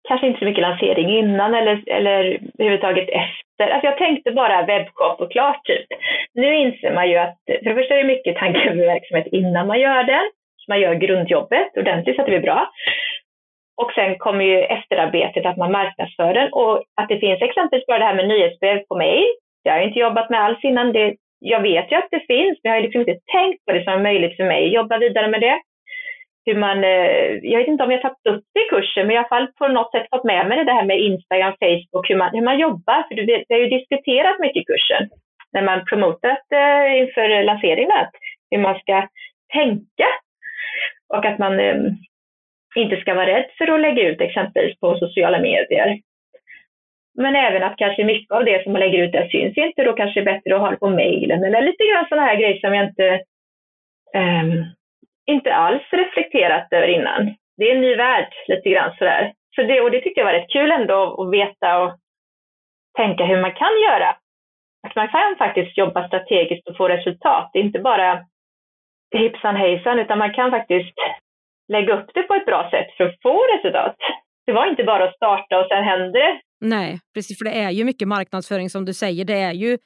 [0.08, 3.72] kanske inte så mycket lansering innan eller, eller överhuvudtaget efter.
[3.72, 5.86] Alltså jag tänkte bara webbshop och klart typ.
[6.34, 9.66] Nu inser man ju att för det första är det mycket tankar med verksamhet innan
[9.66, 10.30] man gör den.
[10.56, 12.70] Så man gör grundjobbet ordentligt så att det blir bra.
[13.82, 17.98] Och sen kommer ju efterarbetet att man marknadsför den och att det finns exempelvis bara
[17.98, 19.26] det här med nyhetsbrev på mail.
[19.64, 20.92] Det har jag inte jobbat med alls innan.
[20.92, 23.84] Det, jag vet ju att det finns, men jag har liksom inte tänkt på det
[23.84, 25.60] som är möjligt för mig att jobba vidare med det
[26.46, 29.18] hur man, eh, jag vet inte om jag tagit upp det i kursen, men i
[29.18, 32.30] alla fall på något sätt fått med mig det här med Instagram, Facebook, hur man,
[32.32, 33.02] hur man jobbar.
[33.08, 35.08] För det, det har ju diskuterats mycket i kursen
[35.52, 37.90] när man promotat eh, inför lanseringen,
[38.50, 39.08] hur man ska
[39.52, 40.08] tänka
[41.08, 41.76] och att man eh,
[42.76, 46.00] inte ska vara rädd för att lägga ut exempelvis på sociala medier.
[47.14, 49.92] Men även att kanske mycket av det som man lägger ut där syns inte, då
[49.92, 52.60] kanske det är bättre att ha det på mejlen eller lite grann sådana här grejer
[52.60, 53.20] som jag inte
[54.14, 54.64] um,
[55.26, 57.34] inte alls reflekterat över innan.
[57.56, 59.32] Det är en ny värld lite grann sådär.
[59.56, 61.98] Så det, och det tyckte jag var rätt kul ändå att veta och
[62.96, 64.16] tänka hur man kan göra.
[64.86, 67.50] Att man kan faktiskt jobba strategiskt och få resultat.
[67.52, 68.24] Det är inte bara
[69.14, 70.94] hipsan hejsan, utan man kan faktiskt
[71.72, 73.96] lägga upp det på ett bra sätt för att få resultat.
[74.46, 76.40] Det var inte bara att starta och sen händer det.
[76.60, 79.24] Nej, precis, för det är ju mycket marknadsföring som du säger.
[79.24, 79.78] Det är ju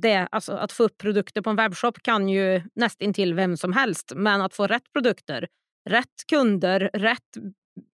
[0.00, 4.12] det, alltså att få upp produkter på en webbshop kan ju nästintill vem som helst.
[4.16, 5.48] Men att få rätt produkter,
[5.88, 7.22] rätt kunder, rätt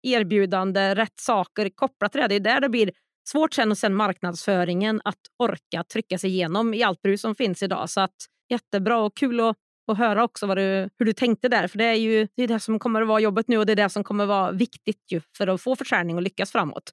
[0.04, 2.28] erbjudande, rätt saker kopplat till det.
[2.28, 2.92] Det är där det blir
[3.30, 7.64] svårt sen och sen marknadsföringen att orka trycka sig igenom i allt brus som finns
[7.64, 7.90] idag.
[7.90, 8.16] Så att
[8.50, 9.56] jättebra och kul att,
[9.92, 11.68] att höra också vad du, hur du tänkte där.
[11.68, 13.72] För det är ju det, är det som kommer att vara jobbet nu och det
[13.72, 16.92] är det som kommer att vara viktigt ju för att få försäljning och lyckas framåt.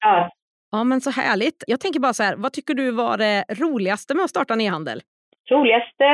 [0.00, 0.30] Ja,
[0.70, 1.64] Ja, men så härligt.
[1.66, 4.60] Jag tänker bara så här, vad tycker du var det roligaste med att starta en
[4.60, 5.00] e-handel?
[5.50, 6.06] Roligaste?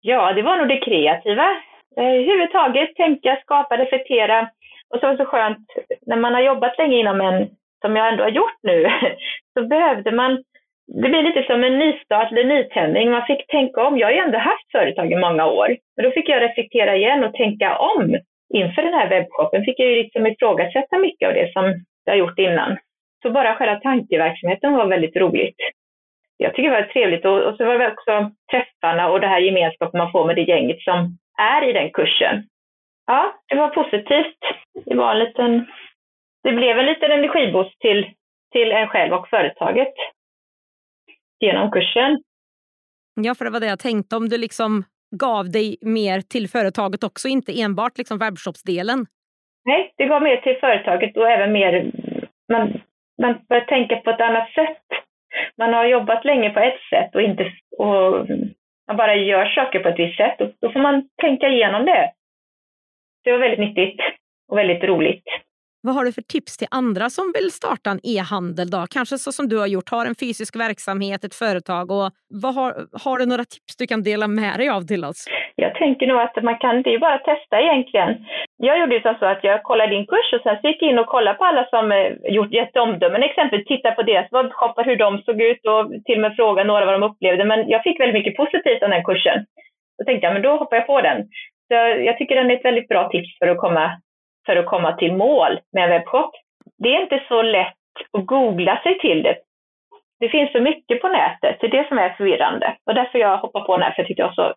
[0.00, 1.48] Ja, det var nog det kreativa.
[1.96, 4.50] Eh, Överhuvudtaget tänka, skapa, reflektera.
[4.90, 5.66] Och så var det så skönt,
[6.06, 7.48] när man har jobbat länge inom en,
[7.80, 8.86] som jag ändå har gjort nu,
[9.54, 10.44] så behövde man
[10.92, 13.10] det blir lite som en nystart eller nytändning.
[13.10, 13.98] Man fick tänka om.
[13.98, 15.76] Jag har ju ändå haft företag i många år.
[15.96, 18.16] Men då fick jag reflektera igen och tänka om.
[18.54, 21.64] Inför den här webbshoppen fick jag ju liksom ifrågasätta mycket av det som
[22.04, 22.78] jag har gjort innan.
[23.22, 25.56] Så bara själva tankeverksamheten var väldigt roligt.
[26.36, 29.40] Jag tycker det var trevligt och, och så var det också träffarna och det här
[29.40, 32.44] gemenskapen man får med det gänget som är i den kursen.
[33.06, 34.38] Ja, det var positivt.
[34.84, 35.66] Det var en liten,
[36.42, 38.10] det blev en liten energiboost till,
[38.52, 39.94] till en själv och företaget
[41.40, 42.22] genom kursen.
[43.14, 44.16] Ja, för det var det jag tänkte.
[44.16, 44.84] Om du liksom
[45.16, 49.06] gav dig mer till företaget också, inte enbart liksom webbshopsdelen.
[49.64, 51.92] Nej, det gav mer till företaget och även mer,
[52.52, 52.80] man
[53.20, 54.82] man börjar tänka på ett annat sätt.
[55.58, 58.26] Man har jobbat länge på ett sätt och, inte, och
[58.86, 60.40] man bara gör saker på ett visst sätt.
[60.40, 62.12] Och då får man tänka igenom det.
[63.24, 64.00] Det var väldigt nyttigt
[64.48, 65.24] och väldigt roligt.
[65.82, 68.68] Vad har du för tips till andra som vill starta en e-handel?
[68.70, 68.80] då?
[68.96, 71.86] Kanske så som du har gjort, har en fysisk verksamhet, ett företag.
[71.96, 72.08] Och
[72.42, 72.70] vad har,
[73.04, 75.20] har du några tips du kan dela med dig av till oss?
[75.64, 78.10] Jag tänker nog att man kan, det är bara att testa egentligen.
[78.56, 80.98] Jag gjorde ju så att jag kollade din kurs och sen så gick jag in
[80.98, 84.96] och kollade på alla som eh, gjort gett omdömen, exempelvis titta på deras webbshoppar, hur
[84.96, 87.44] de såg ut och till och med fråga några vad de upplevde.
[87.44, 89.38] Men jag fick väldigt mycket positivt av den kursen.
[89.98, 91.18] Då tänkte jag, men då hoppar jag på den.
[91.68, 91.74] Så
[92.08, 93.84] jag tycker den är ett väldigt bra tips för att komma
[94.46, 96.30] för att komma till mål med en webbshop.
[96.78, 97.74] Det är inte så lätt
[98.12, 99.36] att googla sig till det.
[100.20, 102.76] Det finns så mycket på nätet, det är det som är förvirrande.
[102.86, 104.54] Och därför jag hoppar på den här, för jag tycker också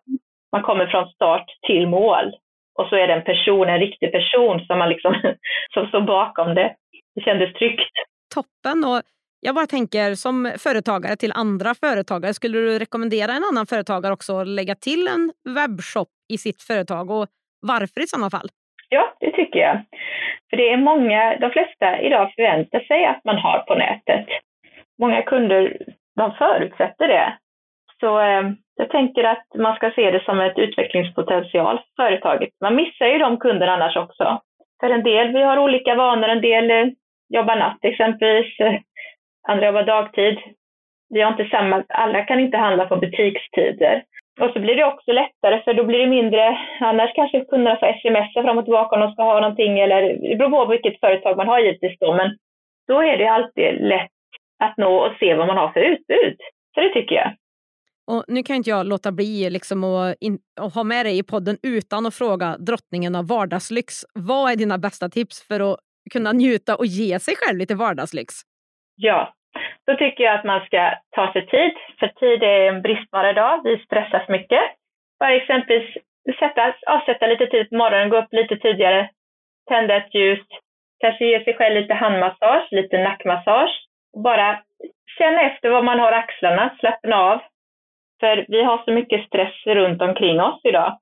[0.52, 2.32] man kommer från start till mål.
[2.78, 5.14] Och så är det en person, en riktig person som, man liksom,
[5.74, 6.74] som står bakom det.
[7.14, 7.94] Det kändes tryggt.
[8.34, 8.84] Toppen!
[8.84, 9.02] Och
[9.40, 14.38] jag bara tänker som företagare till andra företagare, skulle du rekommendera en annan företagare också
[14.38, 17.26] att lägga till en webbshop i sitt företag och
[17.60, 18.48] varför i sådana fall?
[18.88, 19.80] Ja, det tycker jag.
[20.50, 24.26] För det är många, de flesta idag förväntar sig att man har på nätet.
[24.98, 25.76] Många kunder,
[26.16, 27.38] de förutsätter det.
[28.00, 28.42] Så eh,
[28.76, 32.50] jag tänker att man ska se det som ett utvecklingspotential för företaget.
[32.60, 34.40] Man missar ju de kunderna annars också.
[34.80, 36.86] För en del, vi har olika vanor, en del eh,
[37.28, 38.74] jobbar natt exempelvis, eh,
[39.48, 40.38] andra jobbar dagtid.
[41.08, 44.02] Vi har inte samma, alla kan inte handla på butikstider.
[44.40, 47.86] Och så blir det också lättare för då blir det mindre, annars kanske kunderna får
[47.86, 51.36] sms fram och tillbaka om de ska ha någonting eller det beror på vilket företag
[51.36, 52.36] man har givetvis då men
[52.88, 54.10] då är det alltid lätt
[54.58, 56.36] att nå och se vad man har för utbud.
[56.74, 57.36] Så det tycker jag.
[58.06, 61.22] Och nu kan inte jag låta bli liksom att, in, att ha med dig i
[61.22, 63.94] podden utan att fråga drottningen av vardagslyx.
[64.14, 65.78] Vad är dina bästa tips för att
[66.12, 68.34] kunna njuta och ge sig själv lite vardagslyx?
[68.96, 69.34] Ja,
[69.86, 73.60] då tycker jag att man ska ta sig tid, för tid är en bristvara idag.
[73.64, 74.62] Vi stressas mycket.
[75.20, 75.96] Bara exempelvis
[76.38, 79.10] sätta, avsätta lite tid på morgonen, gå upp lite tidigare,
[79.68, 80.40] tända ett ljus,
[81.04, 83.86] Kanske ge sig själv lite handmassage, lite nackmassage.
[84.24, 84.62] Bara
[85.18, 87.40] känna efter var man har axlarna, slappna av.
[88.20, 90.98] För vi har så mycket stress runt omkring oss idag.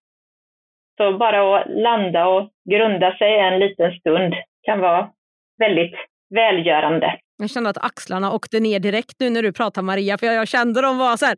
[0.96, 5.10] Så bara att landa och grunda sig en liten stund kan vara
[5.58, 5.94] väldigt
[6.34, 7.18] välgörande.
[7.42, 10.82] Jag kände att axlarna åkte ner direkt nu när du pratade Maria, för jag kände
[10.82, 11.36] dem var så här.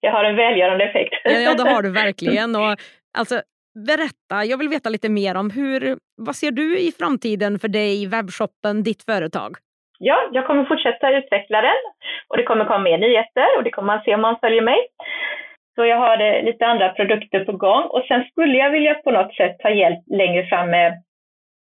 [0.00, 1.14] jag har en välgörande effekt.
[1.24, 2.56] ja, ja, det har du verkligen.
[2.56, 2.76] Och,
[3.18, 3.42] alltså,
[3.86, 8.06] berätta, jag vill veta lite mer om hur, vad ser du i framtiden för dig,
[8.06, 9.56] webbshoppen, ditt företag?
[9.98, 11.80] Ja, jag kommer fortsätta utveckla den
[12.28, 14.78] och det kommer komma mer nyheter och det kommer man se om man följer mig.
[15.74, 19.10] Så jag har eh, lite andra produkter på gång och sen skulle jag vilja på
[19.10, 21.02] något sätt ta hjälp längre fram med,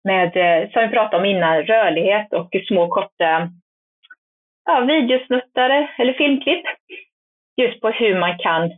[0.04, 3.50] med eh, som vi pratade om innan, rörlighet och små korta
[4.64, 6.64] ja, videosnuttar eller filmklipp.
[7.56, 8.70] Just på hur man kan,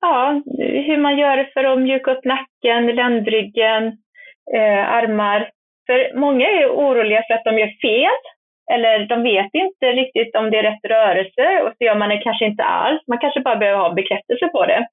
[0.00, 3.86] ja, hur man gör för att mjuka upp nacken, ländryggen,
[4.54, 5.50] eh, armar.
[5.86, 8.34] För många är oroliga för att de gör fel
[8.72, 12.18] eller de vet inte riktigt om det är rätt rörelse och så gör man det
[12.18, 13.02] kanske inte alls.
[13.06, 14.88] Man kanske bara behöver ha bekräftelse på det.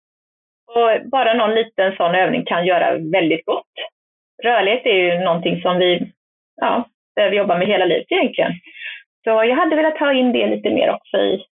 [0.68, 3.74] Och bara någon liten sån övning kan göra väldigt gott.
[4.44, 6.12] Rörlighet är ju någonting som vi
[6.62, 8.52] ja, behöver jobba med hela livet egentligen.
[9.24, 11.44] Så jag hade velat ha in det lite mer också i,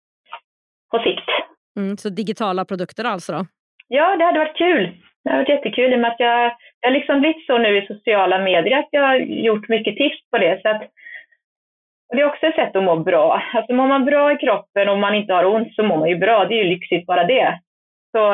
[0.92, 1.30] på sikt.
[1.78, 3.32] Mm, så digitala produkter alltså?
[3.32, 3.46] Då?
[3.88, 4.92] Ja, det hade varit kul.
[5.24, 7.78] Det hade varit jättekul i och med att jag, jag har liksom blivit så nu
[7.78, 10.62] i sociala medier att jag har gjort mycket tips på det.
[10.62, 10.82] Så att
[12.10, 13.42] och det är också ett sätt att må bra.
[13.54, 16.16] Alltså mår man bra i kroppen och man inte har ont så mår man ju
[16.16, 16.46] bra.
[16.46, 17.60] Det är ju lyxigt bara det.
[18.12, 18.34] Så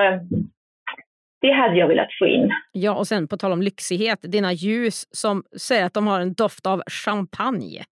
[1.46, 2.52] det hade jag velat få in.
[2.72, 6.34] Ja, och sen på tal om lyxighet, dina ljus som säger att de har en
[6.34, 7.84] doft av champagne.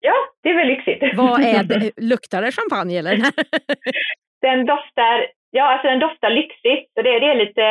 [0.00, 1.16] Ja, det är väl lyxigt.
[1.16, 1.90] Vad är det?
[2.12, 3.16] Luktar det champagne eller?
[4.46, 5.16] den doftar,
[5.50, 6.90] ja alltså den doftar lyxigt.
[6.96, 7.66] Och det, det är lite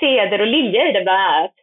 [0.00, 1.54] ceder och lilja i det bland annat.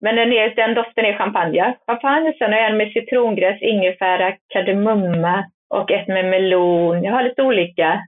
[0.00, 1.76] Men den, är, den doften är champagne.
[1.86, 7.04] Champagne, sen har jag en med citrongräs, ingefära, kardemumma och ett med melon.
[7.04, 8.00] Jag har lite olika.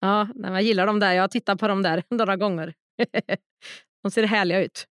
[0.00, 1.12] Ja, jag gillar de där.
[1.12, 2.72] Jag har tittat på dem där några gånger.
[4.02, 4.86] de ser härliga ut.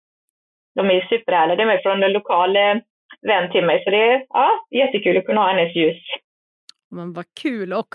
[0.74, 1.56] De är superhärliga.
[1.56, 2.74] De är från en lokal eh,
[3.28, 3.84] vän till mig.
[3.84, 6.02] Så det är ja, jättekul att kunna ha hennes ljus.
[6.90, 7.72] Men vad kul.
[7.72, 7.88] Och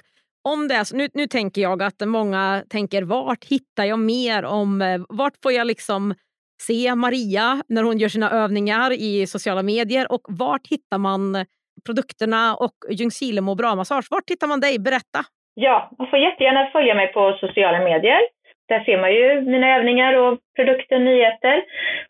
[0.43, 4.81] om det är nu, nu tänker jag att många tänker vart hittar jag mer om,
[4.81, 6.13] eh, vart får jag liksom
[6.61, 11.45] se Maria när hon gör sina övningar i sociala medier och vart hittar man
[11.85, 14.07] produkterna och Ljungskile må bra-massage?
[14.11, 14.79] Vart hittar man dig?
[14.79, 15.19] Berätta!
[15.53, 18.19] Ja, man får jättegärna följa mig på sociala medier.
[18.67, 21.63] Där ser man ju mina övningar och produkter, nyheter.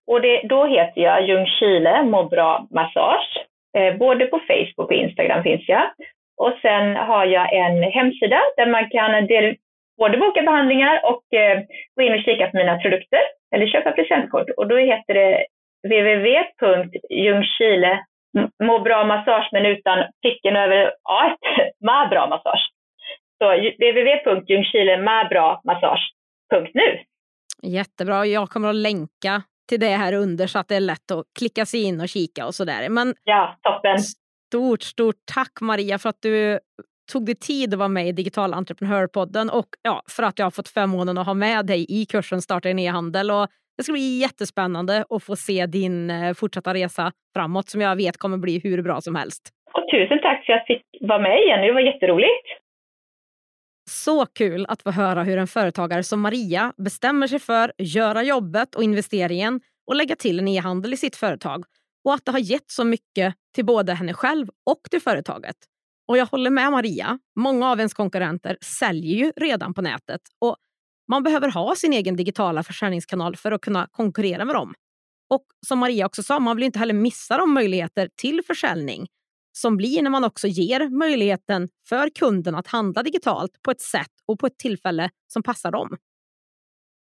[0.07, 3.45] Och det, då heter jag Ljungskile må bra massage.
[3.77, 5.83] Eh, både på Facebook och Instagram finns jag.
[6.37, 9.55] Och sen har jag en hemsida där man kan del,
[9.97, 11.61] både boka behandlingar och eh,
[11.95, 13.19] gå in och kika på mina produkter
[13.55, 14.49] eller köpa presentkort.
[14.57, 15.45] Och då heter det
[15.87, 17.99] www.ljungskile
[18.63, 21.35] må bra massage men utan pricken över A,
[21.85, 22.71] ma bra massage.
[23.37, 23.53] Så
[26.51, 27.03] www.ljungskilemabramassage.nu.
[27.63, 28.25] Jättebra.
[28.25, 31.65] Jag kommer att länka till det här under så att det är lätt att klicka
[31.65, 32.89] sig in och kika och sådär.
[32.89, 33.99] Men ja, toppen.
[33.99, 36.59] Stort, stort tack Maria för att du
[37.11, 40.51] tog dig tid att vara med i Digital entreprenörpodden och ja, för att jag har
[40.51, 43.31] fått förmånen att ha med dig i kursen Starta din e-handel.
[43.31, 47.95] Och det ska bli jättespännande att få se din eh, fortsatta resa framåt som jag
[47.95, 49.49] vet kommer bli hur bra som helst.
[49.73, 51.61] Och tusen tack för att jag fick vara med igen.
[51.61, 52.64] Det var jätteroligt.
[53.89, 58.23] Så kul att få höra hur en företagare som Maria bestämmer sig för att göra
[58.23, 61.65] jobbet och investeringen och lägga till en e-handel i sitt företag
[62.03, 65.55] och att det har gett så mycket till både henne själv och till företaget.
[66.07, 67.19] Och jag håller med Maria.
[67.35, 70.57] Många av ens konkurrenter säljer ju redan på nätet och
[71.07, 74.73] man behöver ha sin egen digitala försäljningskanal för att kunna konkurrera med dem.
[75.29, 79.07] Och som Maria också sa, man vill inte heller missa de möjligheter till försäljning
[79.57, 84.11] som blir när man också ger möjligheten för kunden att handla digitalt på ett sätt
[84.27, 85.97] och på ett tillfälle som passar dem.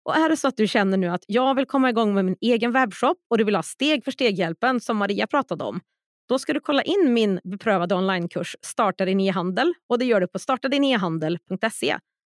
[0.04, 2.36] Och är det så att du känner nu att jag vill komma igång med min
[2.40, 5.80] egen webbshop och du vill ha steg för steg-hjälpen som Maria pratade om,
[6.28, 10.28] då ska du kolla in min beprövade onlinekurs Starta din e-handel och det gör du
[10.28, 11.98] på startadinehandel.se.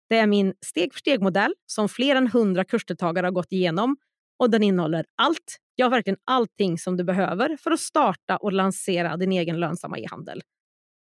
[0.09, 3.97] Det är min steg för steg-modell som fler än 100 kursdeltagare har gått igenom
[4.39, 9.16] och den innehåller allt, ja verkligen allting som du behöver för att starta och lansera
[9.16, 10.43] din egen lönsamma e-handel.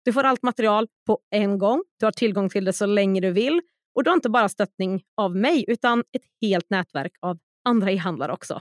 [0.05, 3.31] Du får allt material på en gång, du har tillgång till det så länge du
[3.31, 3.61] vill
[3.95, 8.33] och du har inte bara stöttning av mig utan ett helt nätverk av andra e-handlare
[8.33, 8.61] också.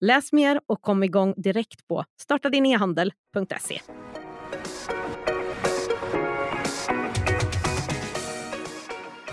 [0.00, 3.80] Läs mer och kom igång direkt på startadinehandel.se.